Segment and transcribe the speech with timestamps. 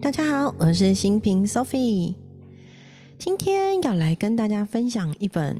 [0.00, 2.14] 大家好，我是新平 Sophie，
[3.18, 5.56] 今天要来跟大家分享一本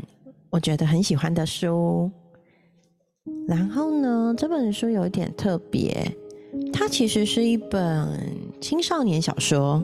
[0.51, 2.11] 我觉得很喜欢的书。
[3.49, 6.15] 然后呢，这本书有一点特别，
[6.73, 8.09] 它其实是一本
[8.61, 9.83] 青少年小说。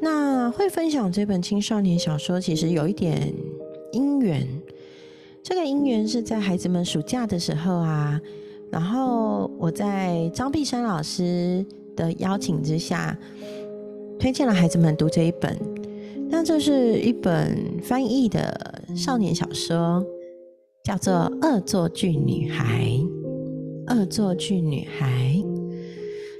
[0.00, 3.32] 那会分享这本青少年小说，其实有一点
[3.92, 4.46] 因缘。
[5.42, 8.20] 这个因缘是在孩子们暑假的时候啊，
[8.70, 11.64] 然后我在张碧山老师
[11.98, 13.18] 的邀请之下，
[14.20, 15.58] 推荐了孩子们读这一本。
[16.30, 20.06] 那这是一本翻译的少年小说，
[20.84, 21.14] 叫做
[21.46, 22.88] 《恶作剧女孩》。
[23.94, 25.42] 恶作剧女孩。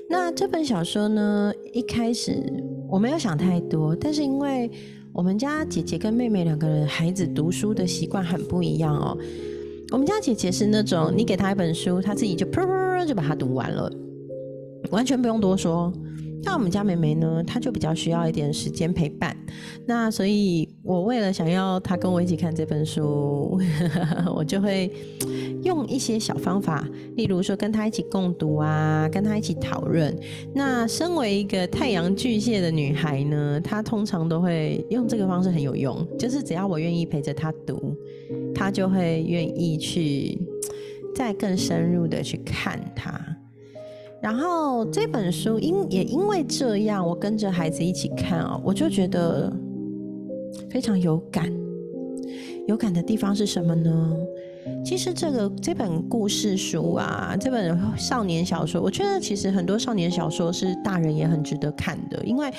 [0.08, 2.40] 那这本小说呢，一开始
[2.88, 4.70] 我没有想太多，但是因为。
[5.10, 9.18] 我们家姐姐跟妹妹两个人孩子读书的习惯很不一样哦。
[9.90, 13.90] 我们家姐姐是那种，你给她一本书，她自己就噗噗就把它读完了，
[14.90, 15.92] 完全不用多说。
[16.44, 19.36] 那我们家妹妹呢，她就比较需要一点时间陪伴。
[19.86, 23.60] 那所以，我为了想要她跟我一起看这本书，
[24.34, 24.90] 我就会。
[25.64, 30.16] 用一些小方法，例如说跟她一起共读啊，跟她一起讨论。
[30.54, 37.92] 那身为一个太阳巨蟹的女孩呢，她通常都会用这个方式很有用，就是只要我愿意陪着她读，
[38.54, 40.40] 她就会愿意去
[41.12, 43.20] 再更深入的去看它。
[44.20, 49.52] 然后这本书因也因为这样，我跟着孩子一起看啊，我就觉得
[50.70, 51.52] 非常有感。
[52.66, 54.16] 有感的地方是什么呢？
[54.84, 62.52] 其实这个这本故事书啊，这本少年小说，我觉得其实很多少年小说是大人也很值得看的，因为，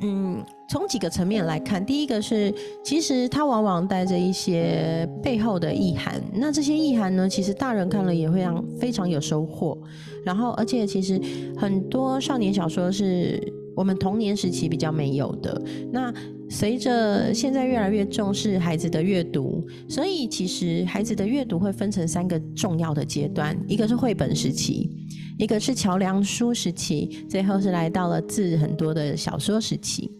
[0.00, 2.52] 嗯，从几个层面来看，第一个是
[2.84, 9.78] 其实它往往带着一些背后的意涵，那这些意涵呢，其实大人看了也会让非常有收获，
[10.24, 11.20] 然后而且其实
[11.56, 13.40] 很多少年小说是。
[13.76, 16.14] 我们童年时期比较没有的，那
[16.48, 24.88] 随着现在越来越重视孩子的阅读，所以其实孩子的阅读会分成三个重要的阶段：一个是绘本时期，
[25.38, 30.10] 一个是桥梁书时期，最后是来到了字很多的小说时期。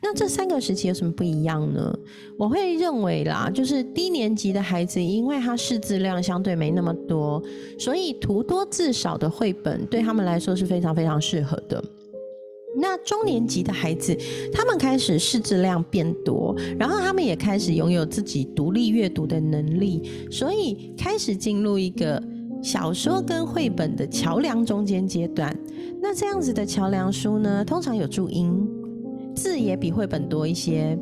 [0.00, 1.92] 那这三个时期有什么不一样呢？
[2.38, 7.42] 我会认为啦，就是低年级的孩子，因为他识字量相对没那么多，
[7.78, 11.82] 所以图多字少的绘本对他们来说是非常非常适合的。
[12.76, 14.16] 那中年级的孩子，
[14.52, 22.22] 他们开始识字量变多，然后他们也开始拥有自己独立阅读的能力，所以开始进入一个
[22.62, 25.56] 小说跟绘本的桥梁中间阶段。
[26.00, 28.68] 那这样子的桥梁书呢，通常有注音，
[29.34, 30.98] 字也比绘本多一些，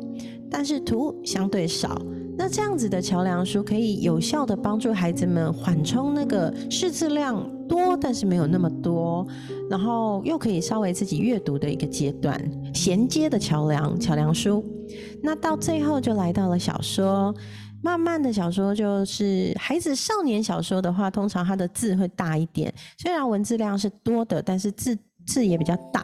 [0.49, 2.01] 但是图相对少。
[2.37, 9.25] 那这样子的桥梁书可以有效的帮助孩子们缓冲那个识字量多但是没有那么多，
[9.69, 12.39] 然后又可以稍微自己阅读的一个阶段，
[12.73, 14.63] 衔接的桥梁桥梁书。
[15.21, 17.33] 那到最后就来到了小说，
[17.81, 24.97] 慢慢的小说就是孩子少年小说的话，通常它的字会大一点，虽然文字量是多的，但是字。
[25.27, 26.01] 字也比较大，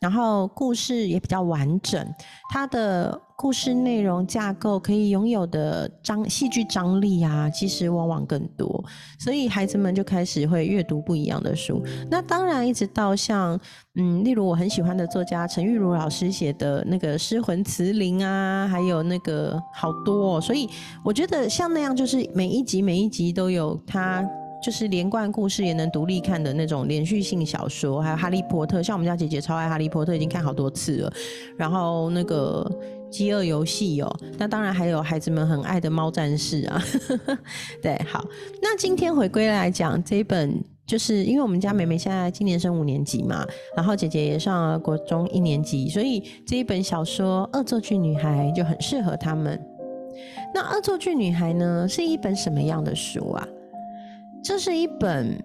[0.00, 2.06] 然后故事也比较完整，
[2.50, 8.82] 它的故事内容架构可以拥有的张戏剧张力啊，其实往往更多，
[9.18, 11.84] 所以孩子们就开始会阅读不一样的书。
[12.10, 13.58] 那当然，一直到像
[13.96, 20.66] 嗯，例如我很喜欢的作家陈玉茹老师写的那个《失魂词灵》啊，还有那个好多，所以
[21.04, 24.26] 我觉得像那样，就是每一集每一集都有它。
[24.64, 31.12] 就是连贯故事也能独立看的那种连续性小说，还有《哈利波特》，像我们家姐姐超爱《哈利波特》，已经看好多次了。
[31.58, 32.66] 然后那个
[33.10, 36.82] 《饥饿游戏》哦，那当然还有孩子们很爱的《猫战士》啊。
[37.82, 38.24] 对，好，
[38.60, 43.46] 那今天回归来讲这一本，就是因为我们家妹妹现在今年升五年级嘛，
[43.76, 49.60] 然后姐姐也上了国中一年级，所以这一本小说《恶作剧女孩》就很适合他们。
[50.54, 53.48] 那《恶作剧女孩》呢，是一本什么样的书啊？
[54.42, 55.36] 这是一本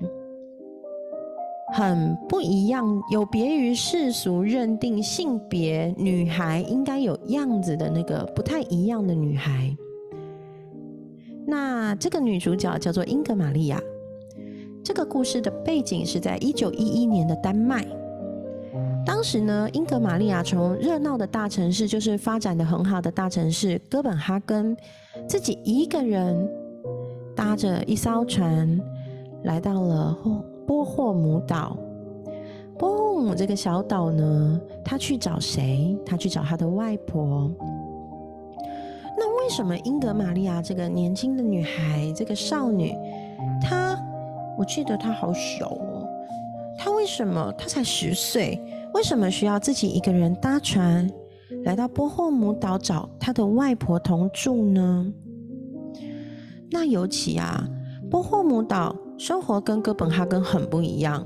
[1.72, 9.76] 很不一样、有别于世俗认定性别女孩应该有样子的那个不太一样的女孩。
[11.46, 13.82] 那这个女主角叫做英格玛利亚。
[14.84, 17.86] 这个故事的背景是在一九一一年的丹麦。
[19.06, 24.76] 当时呢，英格玛利亚从热闹的大城市，就是发展的很好的大城市哥本哈根，
[25.28, 26.50] 自己一个人。
[27.34, 28.80] 搭着一艘船，
[29.44, 30.16] 来到了
[30.66, 31.78] 波霍姆岛。
[32.78, 35.98] 波霍姆这个小岛呢，他去找谁？
[36.06, 37.52] 他去找他的外婆。
[39.18, 42.96] 那为什么英格玛利亚这个年轻的女孩，这个少女，
[43.62, 43.96] 她，
[44.58, 46.08] 我记得她好小哦。
[46.80, 47.54] 她为什么？
[47.56, 48.60] 她才十岁，
[48.96, 51.08] 为什么需要自己一个人搭船
[51.66, 55.14] 来到波霍姆岛找她的外婆同住呢？
[56.72, 57.64] 那尤其啊，
[58.12, 61.26] 波霍姆岛生活跟哥本哈根很不一样。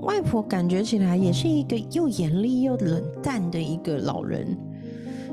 [0.00, 4.54] 外婆感觉起来也是一个又严厉又冷淡的一个老人。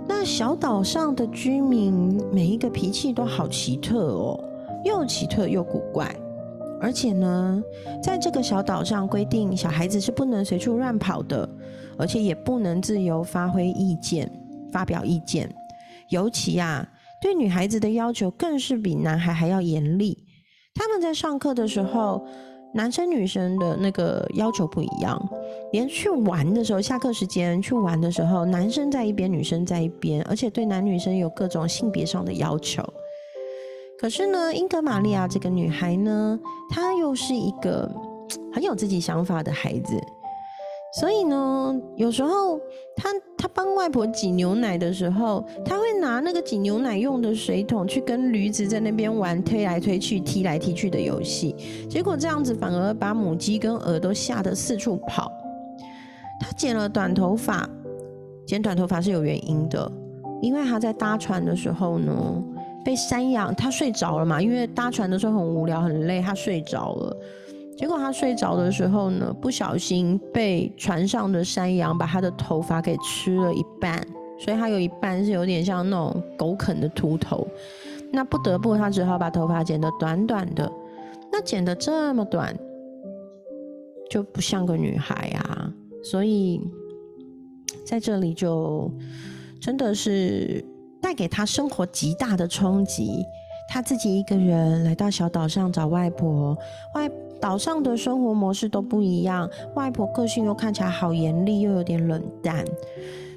[0.07, 4.39] 那小岛上的居民每一个脾气都好奇特哦，
[4.85, 6.15] 又奇特又古怪。
[6.79, 7.61] 而且呢，
[8.01, 11.47] 在这个小岛上规定，小孩子是不能随处乱跑的，
[11.97, 14.31] 而且也不能自由发挥意见、
[14.71, 15.53] 发表意见。
[16.07, 16.87] 尤其啊。
[17.21, 20.24] 对女孩子的要求更是比男孩还要严厉。
[20.75, 22.21] 他们在上课的时候，
[22.73, 25.19] 男生女生的那个要求不一样。
[25.71, 32.83] 连去玩的时候，下课时间去玩的时候，男生在一边，女生在一边，而且对男女生有各种性别上的要求。
[33.97, 36.37] 可是呢，英格玛利亚这个女孩呢，
[36.69, 37.89] 她又是一个
[38.53, 39.99] 很有自己想法的孩子。
[40.97, 42.57] 所以呢，有时候
[42.95, 51.53] 他他帮外婆挤牛奶的时候，他会拿那个挤牛奶用的水桶去跟驴子在那边玩推来推去、踢来踢去的游戏，
[51.89, 55.29] 结果这样子反而把母鸡跟鹅都吓得四处跑。
[56.39, 57.69] 他剪了短头发，
[58.47, 59.91] 剪短头发是有原因的，
[60.41, 62.43] 因为他在搭船的时候呢，
[62.85, 67.17] 被山羊他睡着了嘛，因为搭船的时候很无聊很累，他睡着了。
[67.77, 74.01] 结果他睡着的时候呢，不小心被船上的山羊把他的头发给吃了一半，
[74.39, 77.45] 所以他有一半是有点像那种狗啃的秃头。
[78.13, 80.71] 那不得不他只好把头发剪得短短的。
[81.29, 82.57] 那剪得这么短，
[84.09, 85.69] 就不像个女孩啊。
[86.01, 86.61] 所以
[87.85, 88.89] 在这里就
[89.59, 90.63] 真的是
[91.01, 93.21] 带给他生活极大的冲击。
[93.67, 96.57] 他自己一个人来到小岛上找外婆，
[96.93, 97.09] 外。
[97.09, 102.65] 婆岛上的生活模式都不一样，外婆个性又看起来好严厉，又有点冷淡，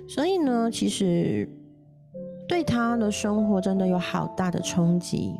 [0.08, 1.48] 所以呢，其实
[2.48, 5.34] 对他的生活真的有好大的冲击。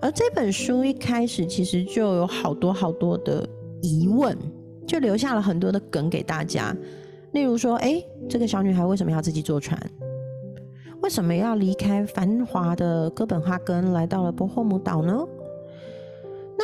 [0.00, 3.48] 而这本书一开始其实就有好多好多的
[3.80, 4.36] 疑问，
[4.86, 6.76] 就留下了很多的梗给大家。
[7.32, 9.80] 例如说，哎，这个小女孩为什么要自己坐船？
[11.02, 15.24] 为什么要离开繁华的哥本哈根，来到了波霍姆岛呢？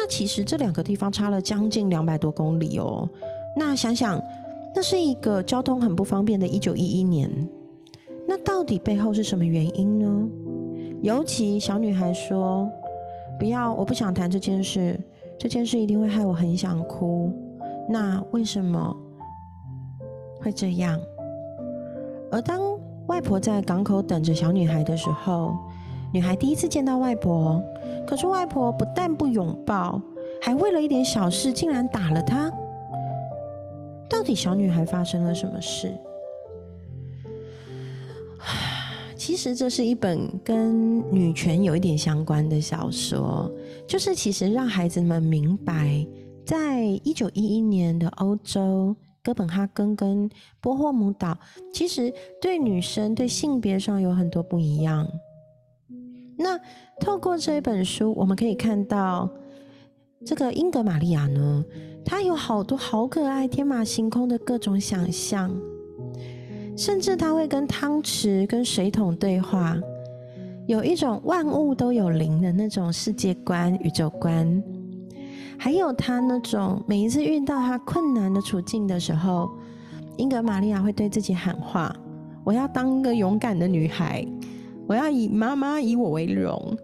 [0.00, 3.09] 那其实这两个地方差了将近两百多公里哦。
[3.56, 4.23] 那想想，
[4.73, 7.29] 那是一个交通很不方便的一九一一年。
[8.25, 10.29] 那到底背后是什么原因呢？
[11.03, 12.71] 尤其小女孩说
[13.41, 14.99] ：“不要，我不想谈这件事，
[15.37, 17.33] 这件事一定会害我很想哭。”
[17.91, 18.97] 那为什么
[20.41, 20.97] 会这样？
[22.31, 22.61] 而当
[23.09, 25.56] 外婆在港口等着小女孩的时候，
[26.12, 27.62] 女孩第一次见到外婆。
[28.06, 30.00] 可是外婆不但不拥抱，
[30.40, 32.50] 还为了一点小事竟然打了她。
[34.08, 35.93] 到底小女孩发生了什么事？
[39.14, 43.52] 其实这是一本跟女权有一点相关的小说，
[43.87, 46.06] 就是其实让孩子们明白，
[46.46, 50.31] 在一九一一年的欧洲，哥本哈根跟
[50.62, 51.37] 波霍姆岛，
[51.75, 52.10] 其实
[52.40, 55.06] 对女生对性别上有很多不一样。
[56.40, 56.56] 那
[57.00, 59.29] 透过这一本书，我们可以看到
[60.25, 61.64] 这个英格玛利亚呢，
[62.05, 65.53] 她有好多好可爱、天马行空的各种想象，
[66.77, 69.77] 甚至她会跟汤匙、跟水桶对话，
[70.69, 74.63] 有一种万物都有灵的那种世界观、宇宙观。
[75.58, 79.51] 还有她那种每一次遇到她困难的处境的时候，
[80.19, 81.93] 英格玛利亚会对自己喊话
[82.44, 84.24] ：“我要当一个勇敢的女孩。”
[84.89, 86.77] 我要以妈妈以我为荣，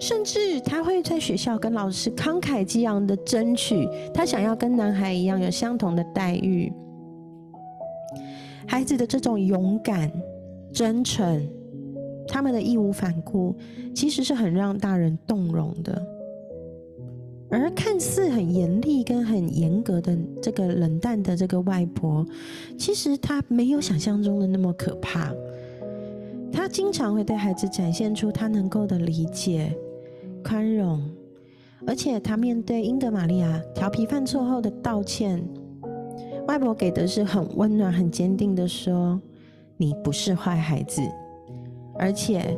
[0.00, 6.72] 甚至他会在学校跟老师慷慨激昂的争取，他想要跟男孩一样有相同的待遇。
[8.66, 10.10] 孩子的这种勇敢、
[10.72, 11.48] 真诚，
[12.26, 13.54] 他们的义无反顾，
[13.94, 16.04] 其实是很让大人动容的。
[17.48, 22.26] 而看似很严厉跟很严格的这个冷淡的这个外婆，
[22.76, 25.32] 其实她没有想象中的那么可怕。
[26.52, 29.76] 他经常会对孩子展现出他能够的理解、
[30.42, 31.02] 宽容，
[31.86, 35.46] 而且他面对英格玛利亚调皮犯错后的道歉，
[36.48, 39.20] 外婆给的是很温暖、很坚定的说
[39.76, 41.02] ：“你不是坏孩子，
[41.98, 42.56] 而且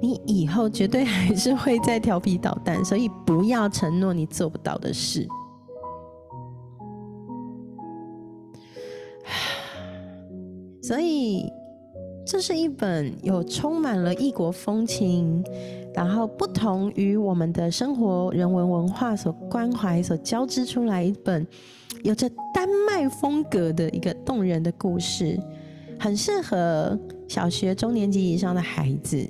[0.00, 5.26] 你以后绝对还是会再调皮捣蛋，所以不要承诺你做不到的事。
[10.82, 11.50] ”所以。
[12.26, 15.44] 这是一本有充满了异国风情，
[15.94, 21.46] 然后不同于我们的生活人文文化所关怀、所交织出来一本
[22.02, 25.38] 有着丹麦风格的一个动人的故事，
[25.98, 29.26] 很适合小学中年级以上的孩子。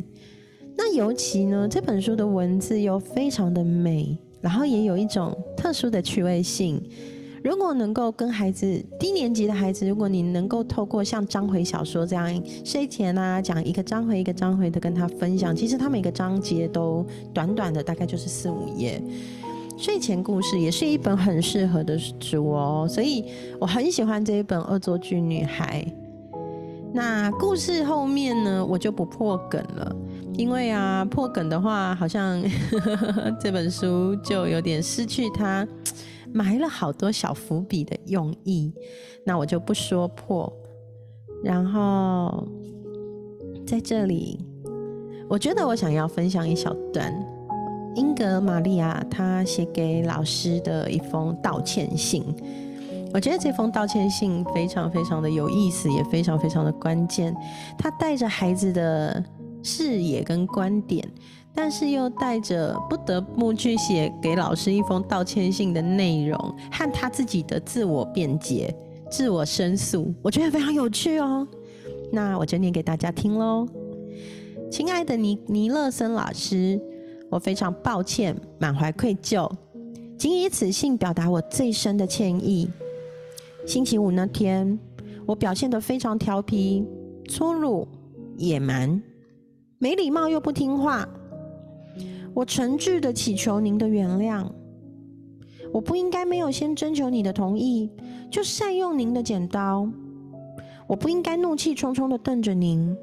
[0.76, 6.80] 那尤其呢，这本书的文字又非常的美，然后也有一种特殊的趣味性。
[7.44, 18.98] 如果能够跟孩子低年级的孩子，如果你能够透过像章回小说这样睡前啊讲一个章回一个章回的跟他分享，其实他每个章节都短短的，大概就是四五页。
[19.76, 23.26] 睡前故事也是一本很适合的书哦，所以
[23.60, 25.86] 我很喜欢这一本《恶作剧女孩》。
[26.94, 29.94] 那故事后面呢，我就不破梗了，
[30.38, 32.42] 因为啊破梗的话，好像
[33.38, 35.68] 这本书就有点失去它。
[36.34, 38.74] 埋了好多小伏笔的用意，
[39.24, 40.52] 那我就不说破。
[41.44, 42.44] 然后
[43.64, 44.44] 在这里，
[45.28, 47.14] 我觉得我想要分享一小段
[47.94, 52.24] 英格玛利亚她写给老师的一封道歉信。
[53.12, 57.32] 我觉得这封道歉信非常非常的有意思，也非常非常的关键。
[57.78, 59.24] 他带着孩子的
[59.62, 61.08] 视野跟观点。
[61.54, 66.36] 但是又带着不得不去写给老师一封道歉信的内容，
[66.70, 68.74] 和他自己的自我辩解、
[69.08, 71.46] 自我申诉，我觉得非常有趣哦。
[72.10, 73.66] 那我就念给大家听喽。
[74.70, 76.80] 亲爱的尼尼勒森老师，
[77.30, 79.48] 我非常抱歉，满怀愧疚，
[80.18, 82.68] 仅以此信表达我最深的歉意。
[83.64, 84.76] 星期五那天，
[85.24, 86.84] 我表现得非常调皮、
[87.28, 87.86] 粗鲁、
[88.36, 89.00] 野蛮、
[89.78, 91.08] 没礼貌又不听话。
[92.34, 94.46] 我诚挚的祈求您的原谅。
[95.72, 97.90] 我不应该没有先征求你的同意
[98.30, 99.88] 就善用您的剪刀。
[100.86, 102.96] 我不应该怒气冲冲的瞪着您，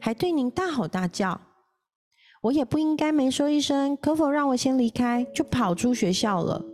[0.00, 1.40] 还对您大吼大叫。
[2.42, 6.64] 我也不应该没说一声“可否让我先离开”就跑出学校了。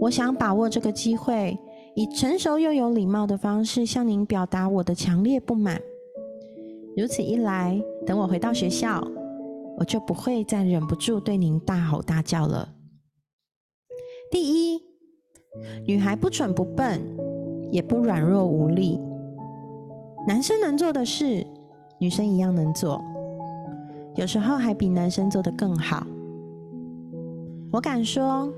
[0.00, 1.58] 我想把握这个机会，
[1.94, 5.80] 以成熟又有礼貌的方式向您表达我的强烈不满。
[6.96, 9.02] 如此一来，等我回到学校。
[9.78, 12.72] 我就不会再忍不住对您大吼大叫了。
[14.30, 14.80] 第一，
[15.86, 17.00] 女孩不蠢不笨，
[17.70, 18.98] 也不软弱无力。
[20.26, 21.46] 男生能做的事，
[22.00, 23.00] 女生一样能做，
[24.14, 26.06] 有时候还比男生做的更好。
[27.70, 28.50] 我敢说，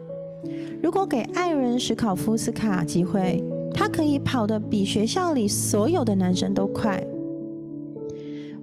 [0.81, 3.45] 如果给爱人史考夫斯卡机会，
[3.75, 7.05] 他可以跑得比学校里所有的男生都快。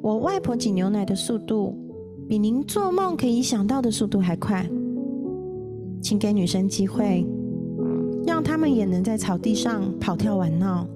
[0.01, 1.77] 我外婆挤牛奶的速度。
[2.27, 4.67] 比您做梦可以想到的速度还快，
[6.01, 7.23] 请给女生机会，
[8.25, 10.87] 让她们也能在草地上跑跳玩闹。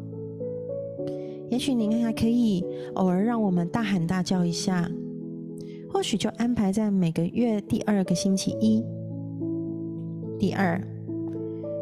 [1.50, 4.89] 也许您还可以偶尔让我们大喊大叫一下，
[5.88, 8.83] 或许就安排在每个月第二个星期一。
[10.39, 10.81] 第二，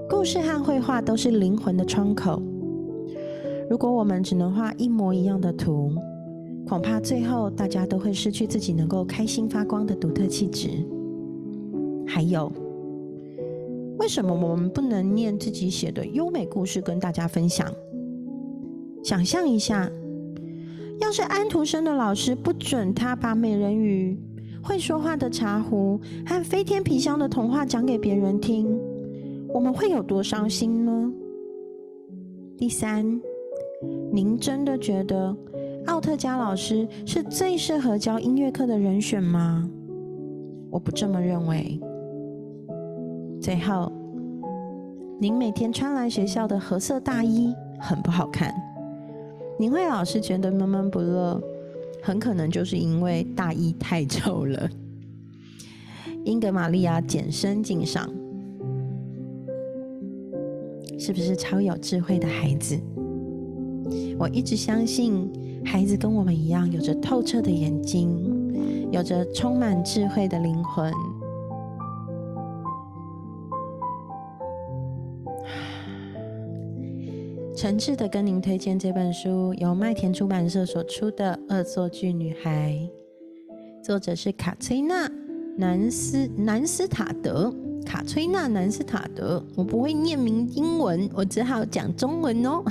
[0.09, 2.41] 故事和绘画都是灵魂的窗口。
[3.69, 5.93] 如果我们只能画一模一样的图。
[6.67, 10.69] 恐怕最后大家都会失去自己能够开心发光的独特气质。
[12.05, 12.51] 还有，
[13.97, 17.71] 为什么我们不能念自己写的优美故事跟大家分享？
[19.01, 19.89] 想象一下，
[20.99, 24.19] 要是安徒生的老师不准他把美人鱼、
[24.61, 28.77] 会说话的茶壶和飞天皮箱的童话讲给别人听，
[29.53, 31.13] 我们会有多伤心呢？
[32.57, 33.21] 第三，
[34.11, 35.33] 您真的觉得？
[35.87, 39.67] 奥特加老师是最适合教音乐课的人选吗？
[40.69, 41.79] 我不这么认为。
[43.41, 43.91] 最后，
[45.19, 48.53] 您每天穿来学校的褐色大衣很不好看，
[49.57, 51.41] 您会老是觉得闷闷不乐，
[52.03, 54.69] 很可能就是因为大衣太臭了。
[56.25, 58.09] 英格玛利亚简身敬上，
[60.99, 62.77] 是不是超有智慧的孩子？
[64.19, 65.31] 我一直相信。
[65.67, 70.93] 孩子跟我们一样，有着透彻的眼睛，有着充满智慧的灵魂。
[77.53, 82.79] 诚挚的跟您推荐这本书，由麦田出版社所出的《恶作剧女孩》，
[83.83, 85.09] 作者是卡崔娜·
[85.57, 87.53] 南斯南斯塔德。
[87.87, 92.61] 卡崔娜·南斯塔德，我不会念名英文，我只好讲中文哦。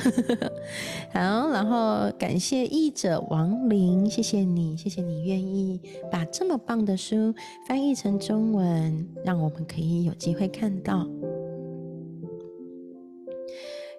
[1.10, 5.80] 好，然后感谢译者王林，谢谢你，谢谢你愿意
[6.12, 7.34] 把这么棒的书
[7.66, 11.08] 翻译成中文，让我们可以有机会看到。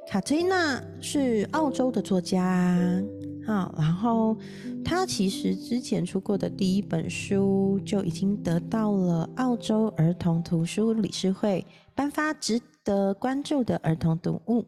[0.08, 2.80] 卡崔娜是澳洲的作家，
[3.46, 4.38] 好，然后
[4.84, 14.66] 她其实之前出过的第一本书就已经得到了澳洲儿童图书理事会颁发值得关注的儿童读物，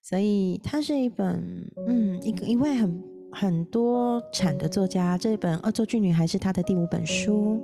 [0.00, 3.02] 所以它是一本嗯，一个一位很
[3.32, 5.18] 很多产的作家。
[5.18, 7.60] 这本《恶作剧女孩》是她的第五本书，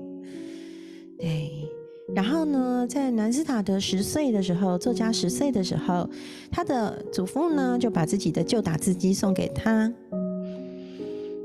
[1.17, 1.69] 对。
[2.13, 6.07] 然后呢，在南斯塔德十岁的时候，作家十岁的时候，
[6.51, 9.91] 他的祖父呢就把自己的旧打字机送给他。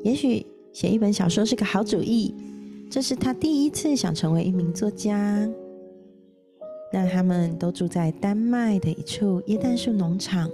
[0.04, 2.36] 也许写一本小说是个好主意，
[2.90, 5.50] 这是他第一次想成为一名作家。
[6.92, 10.50] 那他们都住在丹麦的一处椰蛋树农场。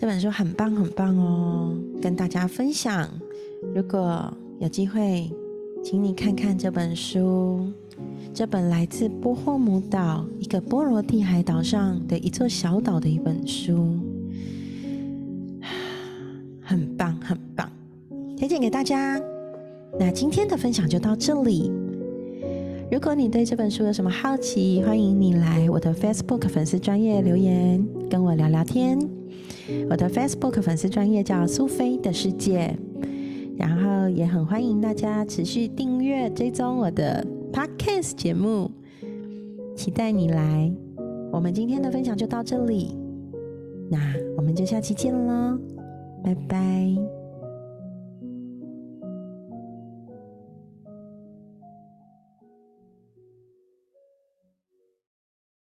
[0.00, 3.06] 这本书很棒很棒哦，跟大家分享。
[3.74, 5.30] 如果有机会。
[5.82, 7.66] 请你看看这本书，
[8.34, 13.96] 这本来自波霍姆岛一个波罗的海岛上的一座小岛的一本书，
[16.60, 17.70] 很棒很棒，
[18.36, 19.18] 推荐给大家。
[19.98, 21.72] 那今天的分享就到这里。
[22.90, 28.98] 如果你对这本书有什么好奇，欢迎你来我的 Facebook 粉丝专业留言跟我聊聊天。
[29.88, 32.76] 我的 Facebook 粉丝专业叫苏菲的世界。
[33.58, 38.70] 然后也很欢迎大家持续订阅追踪我的 podcast 节目，
[39.74, 40.72] 期待你来。
[41.32, 42.96] 我们今天的分享就到这里，
[43.90, 43.98] 那
[44.36, 45.58] 我们就下期见喽，
[46.22, 47.17] 拜拜。